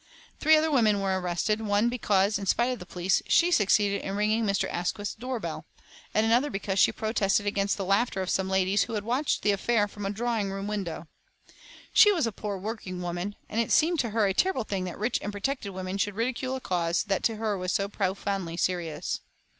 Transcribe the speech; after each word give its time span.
Three 0.39 0.55
other 0.57 0.71
women 0.71 0.99
were 0.99 1.19
arrested, 1.19 1.61
one 1.61 1.87
because, 1.87 2.39
in 2.39 2.47
spite 2.47 2.71
of 2.71 2.79
the 2.79 2.87
police, 2.87 3.21
she 3.27 3.51
succeeded 3.51 4.01
in 4.01 4.15
ringing 4.15 4.45
Mr. 4.45 4.67
Asquith's 4.67 5.13
door 5.13 5.39
bell 5.39 5.67
and 6.11 6.25
another 6.25 6.49
because 6.49 6.79
she 6.79 6.91
protested 6.91 7.45
against 7.45 7.77
the 7.77 7.85
laughter 7.85 8.19
of 8.19 8.31
some 8.31 8.49
ladies 8.49 8.85
who 8.85 8.99
watched 8.99 9.43
the 9.43 9.51
affair 9.51 9.87
from 9.87 10.07
a 10.07 10.09
drawing 10.09 10.51
room 10.51 10.65
window. 10.65 11.07
She 11.93 12.11
was 12.11 12.25
a 12.25 12.31
poor 12.31 12.57
working 12.57 13.03
woman, 13.03 13.35
and 13.47 13.61
it 13.61 13.71
seemed 13.71 13.99
to 13.99 14.09
her 14.09 14.25
a 14.25 14.33
terrible 14.33 14.63
thing 14.63 14.85
that 14.85 14.97
rich 14.97 15.19
and 15.21 15.31
protected 15.31 15.71
women 15.71 15.99
should 15.99 16.15
ridicule 16.15 16.55
a 16.55 16.61
cause 16.61 17.03
that 17.03 17.21
to 17.25 17.35
her 17.35 17.55
was 17.55 17.71
so 17.71 17.87
profoundly 17.87 18.57
serious. 18.57 19.19